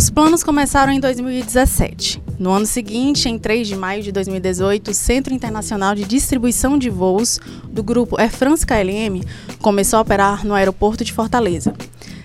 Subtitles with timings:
[0.00, 2.22] Os planos começaram em 2017.
[2.38, 6.88] No ano seguinte, em 3 de maio de 2018, o Centro Internacional de Distribuição de
[6.88, 7.38] Voos
[7.68, 9.22] do grupo Air France KLM
[9.60, 11.74] começou a operar no aeroporto de Fortaleza.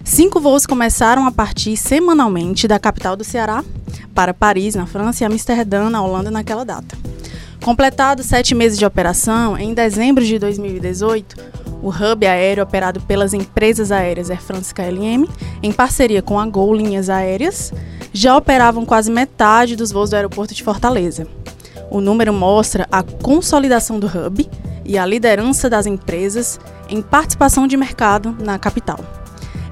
[0.05, 3.61] Cinco voos começaram a partir semanalmente da capital do Ceará
[4.13, 6.97] para Paris, na França, e Amsterdã, na Holanda, naquela data.
[7.62, 11.35] Completado sete meses de operação, em dezembro de 2018,
[11.81, 15.28] o hub aéreo operado pelas empresas aéreas Air France KLM,
[15.62, 17.73] em parceria com a Gol Linhas Aéreas,
[18.12, 21.27] já operavam quase metade dos voos do aeroporto de Fortaleza.
[21.89, 24.49] O número mostra a consolidação do hub
[24.84, 28.99] e a liderança das empresas em participação de mercado na capital.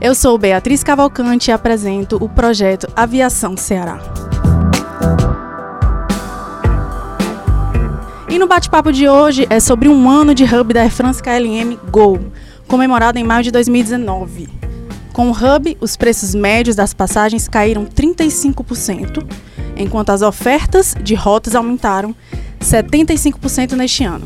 [0.02, 4.23] Eu sou Beatriz Cavalcante e apresento o projeto Aviação Ceará.
[8.34, 11.78] E no bate-papo de hoje é sobre um ano de hub da Air France KLM
[11.92, 12.20] Go,
[12.68, 14.50] comemorado em maio de 2019.
[15.14, 19.24] Com o hub, os preços médios das passagens caíram 35%,
[19.78, 22.16] enquanto as ofertas de rotas aumentaram
[22.60, 24.26] 75% neste ano.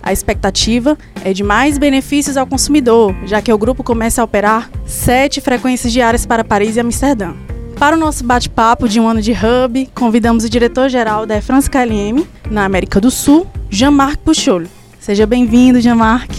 [0.00, 4.70] A expectativa é de mais benefícios ao consumidor, já que o grupo começa a operar
[4.86, 7.34] sete frequências diárias para Paris e Amsterdã.
[7.76, 11.68] Para o nosso bate-papo de um ano de hub, convidamos o diretor-geral da Air France
[11.68, 14.64] KLM na América do Sul, Jean-Marc Puchol.
[14.98, 16.30] Seja bem-vindo, Jean-Marc.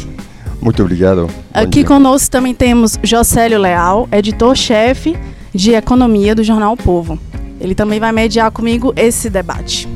[0.62, 1.30] Muito obrigado.
[1.54, 5.18] Aqui conosco também temos Jocélio Leal, editor-chefe
[5.54, 7.18] de Economia do Jornal o Povo.
[7.60, 9.88] Ele também vai mediar comigo esse debate.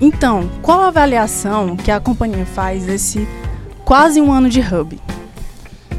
[0.00, 3.26] Então, qual a avaliação que a companhia faz desse
[3.84, 4.98] quase um ano de hub?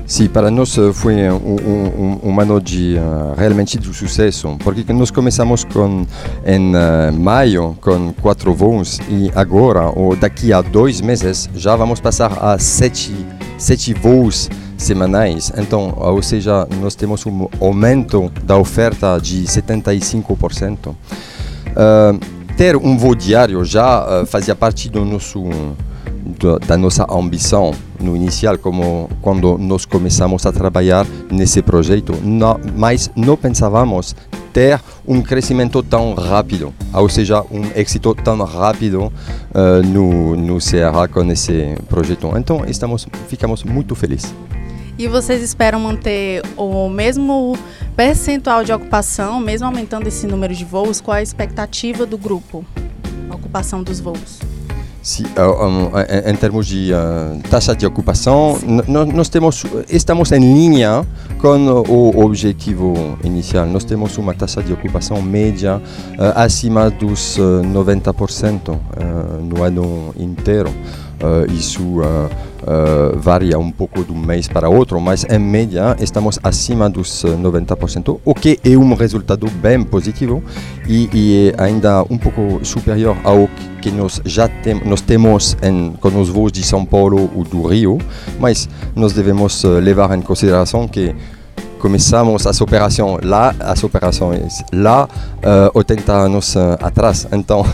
[0.09, 4.91] Sim, para nós eh, foi um, um, um ano de uh, realmente de sucesso, porque
[4.91, 6.03] nós começamos com,
[6.43, 11.99] em uh, maio com quatro voos e agora, ou daqui a dois meses, já vamos
[11.99, 13.13] passar a sete,
[13.55, 15.53] sete voos semanais.
[15.55, 20.87] Então, ou seja, nós temos um aumento da oferta de 75%.
[20.87, 20.95] Uh,
[22.57, 25.43] ter um voo diário já uh, fazia parte do nosso
[26.67, 33.11] da nossa ambição no inicial, como quando nós começamos a trabalhar nesse projeto, não, mas
[33.15, 34.15] não pensávamos
[34.53, 39.11] ter um crescimento tão rápido, ou seja, um êxito tão rápido
[39.53, 42.31] uh, no, no Ceará com esse projeto.
[42.37, 44.33] Então, estamos, ficamos muito felizes.
[44.97, 47.57] E vocês esperam manter o mesmo
[47.95, 50.99] percentual de ocupação, mesmo aumentando esse número de voos?
[50.99, 52.65] Qual a expectativa do grupo?
[53.29, 54.48] A ocupação dos voos?
[55.01, 61.05] Sim, um, em termos de uh, taxa de ocupação, nós temos, estamos em linha
[61.39, 63.65] com o objetivo inicial.
[63.65, 65.81] Nós temos uma taxa de ocupação média
[66.35, 68.77] acima dos uh, 90%
[69.43, 70.69] no ano inteiro.
[71.49, 72.01] isso
[72.61, 77.23] Uh, varia um pouco de um mês para outro, mas em média estamos acima dos
[77.23, 80.43] 90%, o que é um resultado bem positivo
[80.87, 83.47] e, e é ainda um pouco superior ao
[83.81, 87.65] que nós já tem, nós temos em, com os voos de São Paulo ou do
[87.65, 87.97] Rio,
[88.37, 91.15] mas nós devemos levar em consideração que
[91.79, 97.65] começamos as operações lá, as operações lá uh, 80 anos atrás, então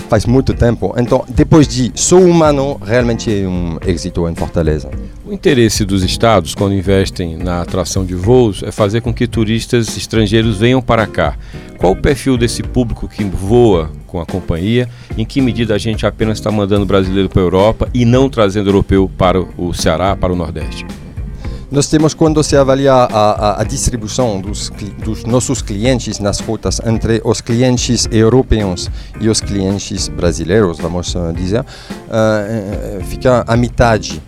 [0.00, 0.94] faz muito tempo.
[0.96, 4.90] Então, depois de só um ano, realmente é um êxito em Fortaleza.
[5.24, 9.96] O interesse dos estados, quando investem na atração de voos, é fazer com que turistas
[9.96, 11.36] estrangeiros venham para cá.
[11.78, 14.88] Qual o perfil desse público que voa com a companhia?
[15.16, 18.68] Em que medida a gente apenas está mandando brasileiro para a Europa e não trazendo
[18.68, 20.86] europeu para o Ceará, para o Nordeste?
[21.70, 24.70] Nós temos, quando se avalia a, a, a distribuição dos,
[25.02, 28.88] dos, nossos clientes nas rotas entre os clientes europeus
[29.20, 34.22] e os clientes brasileiros, vamos dizer, uh, fica a metade.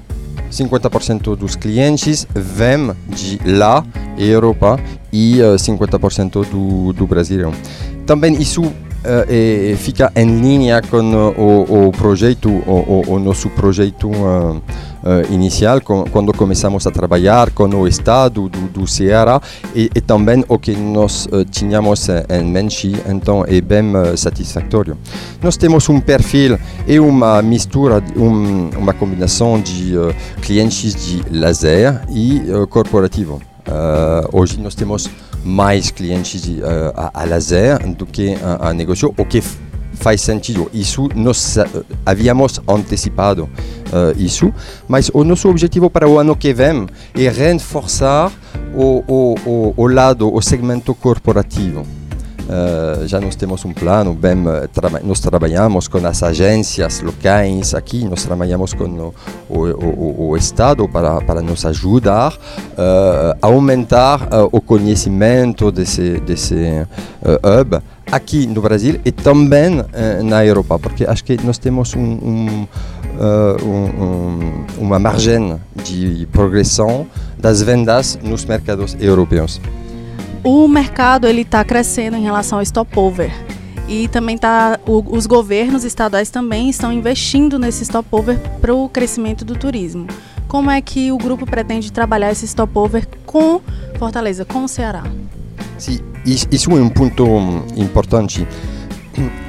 [0.50, 3.84] 50% dos clientes vêm de lá,
[4.16, 4.80] Europa,
[5.12, 7.52] e uh, 50% do, do Brasil.
[8.04, 14.10] Também isso uh, fica em linha com o, o projeto, o, o, nosso projeto
[15.30, 19.40] inicial, com, quando começamos a trabalhar com o Estado do, do Ceará
[19.74, 23.84] e, e, também o que nós tínhamos em mente, então é bem
[24.16, 24.96] satisfatório.
[25.42, 29.94] Nós temos um perfil e uma mistura, um, uma combinação de
[30.42, 33.40] clientes de lazer e corporativo.
[34.32, 35.08] hoje nós temos
[35.44, 39.42] mais clientes de, uh, a, a, lazer do que a, a negócio, o que
[39.98, 40.70] faz sentido.
[40.72, 44.52] Isso nós uh, havíamos antecipado uh, isso,
[44.86, 48.32] mas o nosso objetivo para o ano que vem é reforçar
[48.74, 51.97] o, o, o, o lado, o segmento corporativo.
[53.06, 54.34] Já nós temos um plano, bem,
[55.04, 59.14] nós trabalhamos com as agências locais aqui, nós trabalhamos com o,
[59.48, 66.20] o, o, o Estado para, para nos ajudar uh, a aumentar uh, o conhecimento desse,
[66.20, 66.86] desse
[67.60, 69.84] hub aqui no Brasil e também
[70.24, 72.66] na Europa, porque acho que nós temos um, um,
[73.62, 77.06] um, uma margem de progressão
[77.38, 79.60] das vendas nos mercados europeus
[80.48, 83.30] o mercado ele está crescendo em relação ao stopover.
[83.86, 89.44] E também tá, o, os governos estaduais também estão investindo nesse stopover para o crescimento
[89.44, 90.06] do turismo.
[90.46, 93.60] Como é que o grupo pretende trabalhar esse stopover com
[93.98, 95.04] Fortaleza, com o Ceará?
[95.76, 97.24] Sim, isso é um ponto
[97.76, 98.46] importante.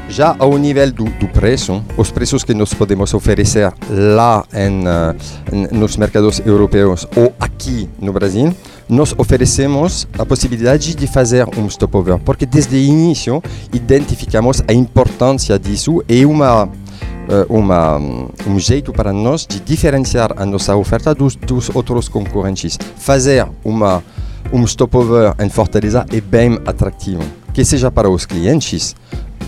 [0.09, 5.75] Já ao nível do, do preço, os preços que nós podemos oferecer lá em, uh,
[5.75, 8.53] nos mercados europeus ou aqui no Brasil,
[8.89, 13.41] nós oferecemos a possibilidade de fazer um stopover, porque desde o início
[13.71, 16.67] identificamos a importância disso e uma
[17.29, 17.97] eh, uma,
[18.47, 22.75] um jeito para nós de diferenciar a nossa oferta dos, dos outros concorrentes.
[22.97, 24.03] Fazer uma,
[24.51, 27.21] um stopover em Fortaleza é bem atrativo,
[27.53, 28.95] que seja para os clientes,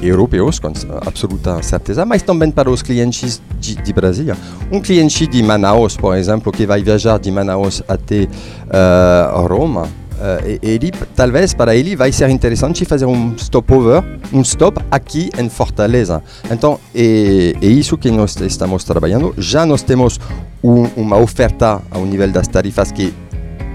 [0.02, 0.72] europeus, com
[1.06, 4.36] absoluta certeza, mas também para os clientes de, de, Brasília.
[4.72, 10.60] Um cliente de Manaus, por exemplo, que vai viajar de Manaus até uh, Roma, uh,
[10.62, 14.04] ele, talvez para ele vai ser interessante fazer um stopover,
[14.34, 16.24] um stop aqui em Fortaleza.
[16.50, 19.34] Então, é, é isso que nós estamos trabalhando.
[19.38, 20.20] Já nós temos
[20.64, 23.14] um, uma oferta ao nível das tarifas que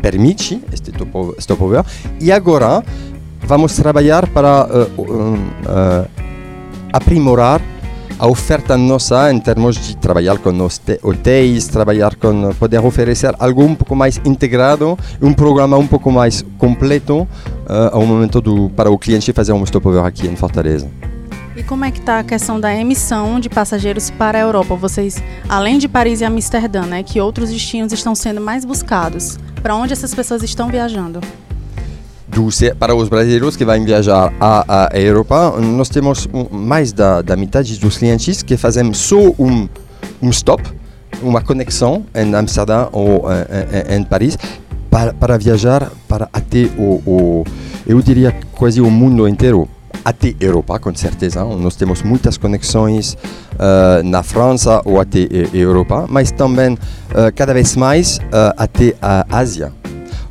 [0.06, 0.92] permite este
[1.40, 1.84] stopover
[2.20, 2.84] e agora
[3.46, 6.08] vamos trabalhar para uh, uh,
[6.92, 7.60] aprimorar
[8.18, 10.50] a oferta nossa em termos de trabalhar com
[11.02, 16.44] hotéis, trabalhar com poder oferecer algo um pouco mais integrado, um programa um pouco mais
[16.58, 17.28] completo uh,
[17.92, 20.88] ao momento do, para o cliente fazer um stopover aqui em Fortaleza.
[21.54, 24.74] E como é que está a questão da emissão de passageiros para a Europa?
[24.74, 29.38] Vocês, além de Paris e Amsterdã, né, que outros destinos estão sendo mais buscados?
[29.62, 31.20] Para onde essas pessoas estão viajando?
[32.78, 37.78] Para os brasileiros que vão viajar à, à Europa, nós temos mais da, da metade
[37.78, 39.68] dos clientes que fazem só um,
[40.20, 40.62] um stop,
[41.22, 44.36] uma conexão em Amsterdã ou em, em, em Paris
[44.90, 47.44] para, para, viajar para até o, o,
[47.86, 49.68] eu diria quase o mundo inteiro
[50.04, 51.44] até Europa, com certeza.
[51.44, 53.14] Nós temos muitas conexões
[53.54, 56.78] uh, na França ou até Europa, mas também uh,
[57.34, 59.72] cada vez mais uh, até a Ásia.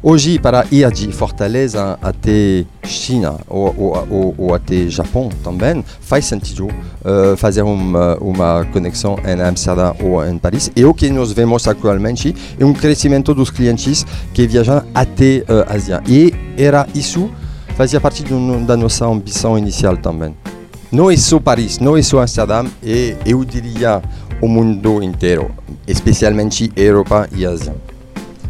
[0.08, 6.26] Hoje, para ir de Fortaleza até China ou, ou, ou, ou até Japão também, faz
[6.26, 10.70] sentido uh, fazer uma, uma conexão em Amsterdã ou em Paris.
[10.76, 15.74] E o que nós vemos atualmente é um crescimento dos clientes que viajam até uh,
[15.76, 16.04] Ásia.
[16.08, 17.28] E era isso,
[17.76, 20.36] fazia parte do, da nossa ambição inicial também.
[20.92, 24.04] Não é só Paris, não é só Amsterdã, e eu diria
[24.40, 25.50] o mundo inteiro,
[25.88, 27.95] especialmente Europa e Ásia.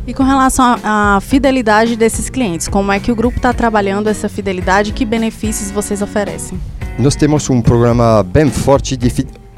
[0.08, 4.30] E com relação à fidelidade desses clientes, como é que o grupo está trabalhando essa
[4.30, 6.60] fidelidade que benefícios vocês oferecem?
[7.00, 9.10] Nós temos um programa bem forte de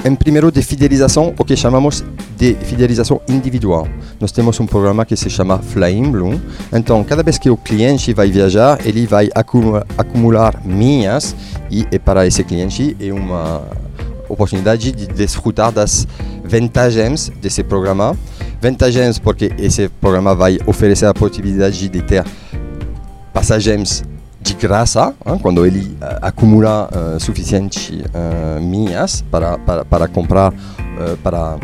[0.06, 2.02] em primeiro de fidelização, o que chamamos
[2.38, 3.88] de fidelização individual.
[4.22, 6.40] Nós temos um programa que se chama Flying Bloom.
[6.72, 9.30] Então, cada vez que o cliente vai viajar, ele vai
[9.98, 11.36] acumular minhas
[11.70, 13.64] e, e para esse cliente é uma
[14.30, 16.08] oportunidade de desfrutar das
[16.44, 18.16] vantagens desse programa
[18.62, 22.26] vantagens porque esse programa vai oferecer a possibilidade de ter
[23.34, 24.04] passagens
[24.42, 30.54] de graça hein, quando ele uh, acumula uh, suficiente uh, milhas para, para, para comprar,
[31.22, 31.58] para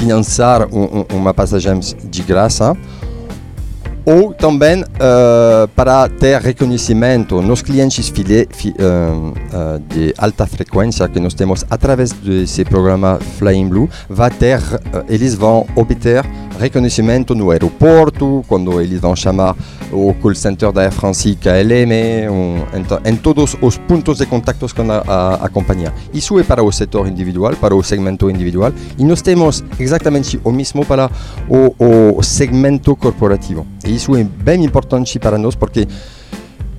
[0.00, 2.76] financiar um, um, uma passagem de graça.
[4.06, 11.06] Ou também uh, para ter reconhecimento nos clientes file, fi, uh, uh, de alta frequência
[11.06, 14.58] que nós temos através desse programa Flying Blue, vai ter,
[15.06, 16.24] eles vão obter
[16.60, 19.56] reconhecimento no aeroporto, quando eles vão chamar
[19.90, 24.72] o call center da Air France KLM, um, em, em, todos os pontos de contatos
[24.72, 25.92] com a, a, a, companhia.
[26.12, 30.52] Isso é para o setor individual, para o segmento individual, e nós temos exatamente o
[30.52, 31.10] mesmo para
[31.48, 33.66] o, o segmento corporativo.
[33.84, 35.88] E isso é bem importante para nós porque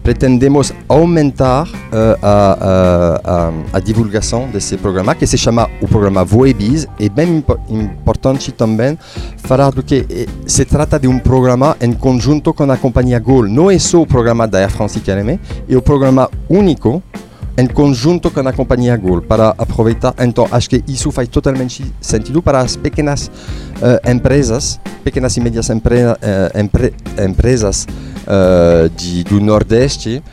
[0.04, 6.88] pretendemos aumentar uh, a, a, a, divulgação desse programa, que se chama o programa Voebis.
[7.00, 8.98] É bem impo importante também
[9.38, 13.48] falar do que se trata de um programa em conjunto com a companhia Gol.
[13.48, 15.40] Não é só o programa da Air France KLM,
[15.70, 17.02] é o programa único
[17.58, 20.14] em conjunto com a companhia Gol para aproveitar.
[20.20, 25.70] Então, acho que isso faz totalmente sentido para as pequenas uh, empresas, pequenas e médias
[25.70, 26.94] empre, uh, empre,
[27.24, 27.88] empresas
[28.24, 30.24] uh, de, do Nordeste,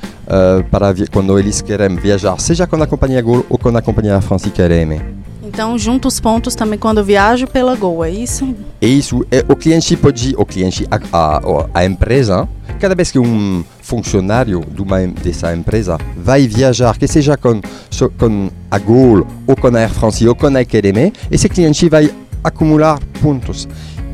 [0.71, 4.63] para quando eles querem viajar, seja com a companhia Gol ou com a companhia Francisca
[4.63, 5.01] LM.
[5.43, 8.55] Então, junta os pontos também quando viajo pela Gol, é isso?
[8.83, 9.27] É isso.
[9.31, 11.41] É, o cliente pode, o cliente, a, a,
[11.73, 12.47] a empresa,
[12.79, 17.61] cada vez que um funcionário de uma, dessa empresa vai viajar, que seja com,
[18.19, 22.11] com a Gol, ou com a Air France, ou com a KLM, esse cliente vai
[22.43, 23.69] acumular pontos.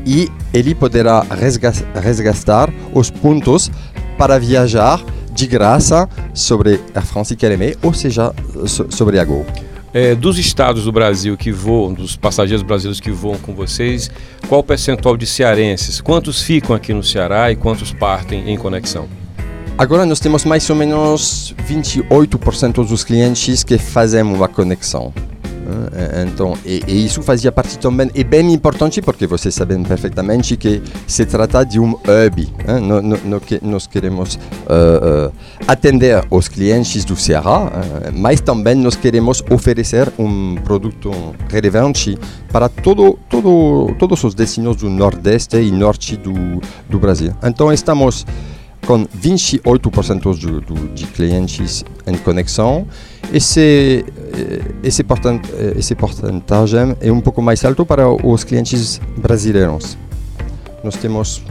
[0.05, 1.25] E ele poderá
[2.01, 3.71] resgatar os pontos
[4.17, 5.03] para viajar
[5.33, 8.33] de graça sobre a France KLM, ou seja,
[8.89, 9.45] sobre a Gol.
[9.97, 14.11] É, dos estados do Brasil que voam, dos passageiros brasileiros que voam com vocês,
[14.45, 16.01] qual o percentual de cearenses?
[16.01, 19.07] Quantos ficam aqui no Ceará e quantos partem em conexão?
[19.77, 25.13] Agora nós temos mais ou menos 28% dos clientes que fazem uma conexão.
[25.93, 30.55] Eh, então, e, e, isso fazia parte também, é bem importante porque vocês sabem perfeitamente
[30.55, 32.47] que se trata de um hub.
[32.81, 35.33] No, no, no que nós queremos uh, uh,
[35.67, 37.71] atender os clientes do Ceará, uh,
[38.13, 41.11] mas também nós queremos oferecer um produto
[41.49, 42.17] relevante
[42.51, 47.33] para todo, todo, todos os destinos do Nordeste e Norte do, do Brasil.
[47.43, 48.25] Então, estamos
[48.85, 52.87] com 28% de, de, de clientes em conexão.
[53.33, 54.24] Esse, eh,
[54.83, 59.97] esse, portant, eh, esse porcentagem é um pouco mais alto para os clientes brasileiros.
[60.83, 61.41] Nós temos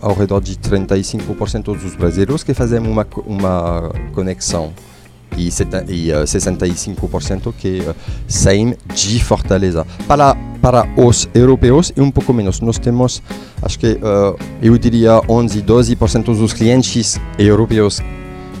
[0.00, 4.72] ao redor de 35% dos brasileiros que fazem uma, uma conexão
[5.36, 5.48] e,
[5.88, 7.94] e uh, 65% que uh,
[8.26, 9.86] saem de Fortaleza.
[10.06, 12.60] Para, para os europeus é um pouco menos.
[12.60, 13.22] Nós temos,
[13.62, 18.00] acho que uh, eu diria 11, 12% dos clientes europeus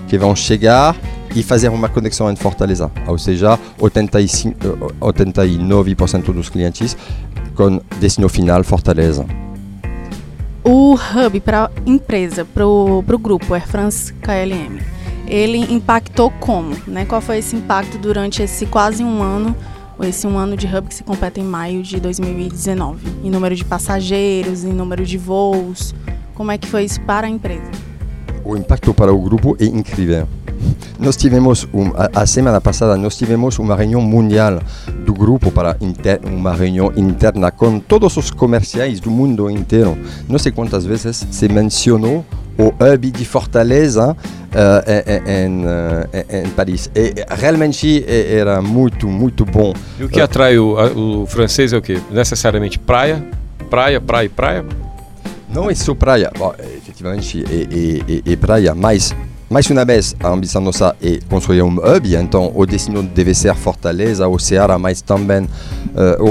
[0.08, 0.96] que vão chegar
[1.34, 2.90] e fazer uma conexão em Fortaleza.
[3.06, 6.96] Ou seja, 85, 89% dos clientes
[7.54, 9.26] com destino final Fortaleza.
[10.62, 14.78] O hub para empresa, para o grupo Air France KLM,
[15.26, 16.76] ele impactou como?
[16.86, 17.04] Né?
[17.04, 19.56] Qual foi esse impacto durante esse quase um ano,
[20.02, 23.06] esse um ano de hub que se completa em maio de 2019?
[23.24, 25.94] Em número de passageiros, em número de voos,
[26.34, 27.70] como é que foi isso para a empresa?
[28.44, 30.26] O impacto para o grupo é incrível.
[30.98, 34.60] Nós tivemos, um, a, a, semana passada, nós tivemos uma reunião mundial
[35.04, 39.96] do grupo para inter, uma reunião interna com todos os comerciais do mundo inteiro.
[40.28, 42.24] Não sei quantas vezes se mencionou
[42.58, 46.90] o hub de Fortaleza uh, em, uh, em, Paris.
[46.94, 49.72] E realmente era muito, muito bom.
[49.98, 51.98] E o que atrai o, o francês é o quê?
[52.10, 53.24] Necessariamente praia,
[53.70, 54.64] praia, praia, praia?
[55.52, 59.12] Não é só praia, Bom, efetivamente é, é, é, é praia, mas
[59.50, 63.52] mais uma vez, a ambição nossa é construir um hub, então o destino deve ser
[63.56, 65.48] Fortaleza ou Ceará, mas também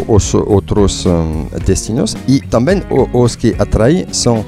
[0.08, 2.16] os outros um, destinos.
[2.26, 4.46] E também os que atraem são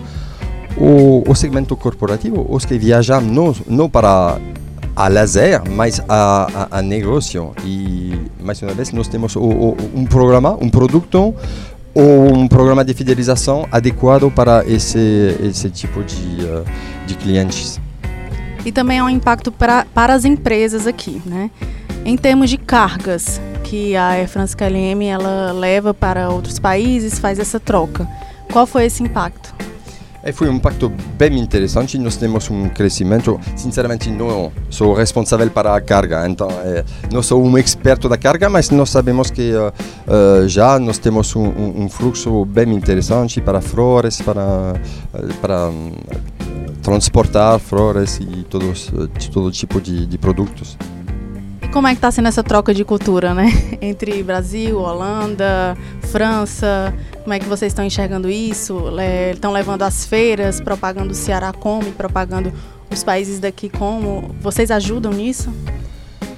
[0.77, 4.39] o, segmento corporativo, os que viajam não, não para
[4.95, 7.51] a lazer, mas a, negócio.
[7.65, 11.35] E mais uma vez nós temos um programa, um produto
[11.93, 16.63] ou um programa de fidelização adequado para esse, esse tipo de, uh,
[17.05, 17.81] de clientes
[18.65, 21.49] e também é um impacto pra, para as empresas aqui, né?
[22.03, 27.39] Em termos de cargas que a Air France KLM ela leva para outros países, faz
[27.39, 28.07] essa troca.
[28.51, 29.53] Qual foi esse impacto?
[30.23, 31.97] É, foi um impacto bem interessante.
[31.97, 33.39] Nós temos um crescimento.
[33.55, 38.49] Sinceramente, não sou responsável para a carga, então é, não sou um experto da carga,
[38.49, 39.73] mas nós sabemos que uh,
[40.07, 44.73] uh, já nós temos um, um, fluxo bem interessante para flores, para,
[45.41, 45.91] para um,
[46.81, 48.91] transportar flores e todos,
[49.31, 50.77] todo tipo de, de produtos.
[51.61, 53.51] E como é que está sendo essa troca de cultura, né?
[53.81, 58.83] Entre Brasil, Holanda, França, como é que vocês estão enxergando isso?
[59.33, 62.51] Estão levando as feiras, propagando o Ceará como e propagando
[62.89, 64.35] os países daqui como?
[64.41, 65.49] Vocês ajudam nisso?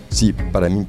[0.10, 0.86] Sim, para mim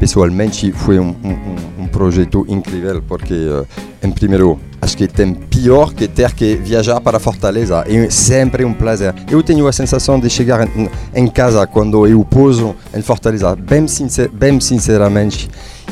[0.00, 3.66] pessoalmente foi um, um, um projeto incrível, porque, uh,
[4.02, 7.84] em primeiro, acho que tem pior que ter que viajar para Fortaleza.
[7.88, 9.12] É sempre um prazer.
[9.28, 10.68] Eu tenho a sensação de chegar
[11.12, 15.50] em, casa quando eu pouso em Fortaleza, bem, sincer, bem sinceramente.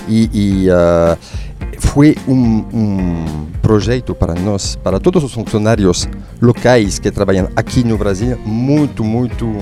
[0.08, 1.18] E, e uh,
[1.80, 6.08] foi um, um projeto para nós, para todos os funcionários
[6.40, 9.56] locais que trabalham aqui no Brasil, muito, muito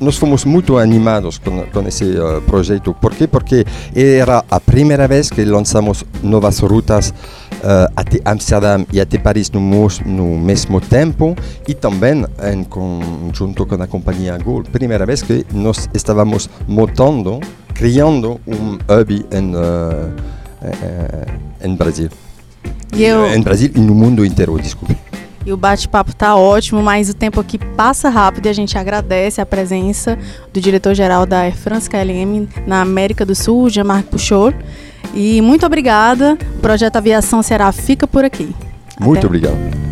[0.00, 2.94] nós fomos muito animados com, com esse uh, projeto.
[2.94, 3.26] Por quê?
[3.26, 3.64] Porque
[3.94, 9.60] era a primeira vez que lançamos novas rutas uh, até Amsterdã e até Paris no,
[10.06, 11.36] no mesmo tempo
[11.66, 14.62] e também em conjunto com a companhia Gol.
[14.62, 17.40] Primeira vez que nós estávamos montando
[17.74, 20.12] criando um hub em, uh,
[21.62, 22.08] em Brasil.
[22.92, 23.26] Eu...
[23.26, 24.96] Em Brasil e no mundo inteiro, desculpe.
[25.48, 29.40] E o bate-papo tá ótimo, mas o tempo aqui passa rápido e a gente agradece
[29.40, 30.18] a presença
[30.52, 34.54] do diretor-geral da Air France KLM na América do Sul, Jean-Marc Puchot.
[35.14, 36.36] E muito obrigada.
[36.56, 38.54] O projeto Aviação Ceará fica por aqui.
[39.00, 39.26] Muito Até.
[39.26, 39.87] obrigado.